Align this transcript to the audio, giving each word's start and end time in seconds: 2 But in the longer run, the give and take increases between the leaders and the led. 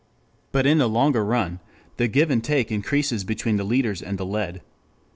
2 0.45 0.47
But 0.51 0.65
in 0.65 0.79
the 0.79 0.89
longer 0.89 1.23
run, 1.23 1.59
the 1.97 2.07
give 2.07 2.31
and 2.31 2.43
take 2.43 2.71
increases 2.71 3.23
between 3.23 3.57
the 3.57 3.63
leaders 3.63 4.01
and 4.01 4.17
the 4.17 4.25
led. 4.25 4.61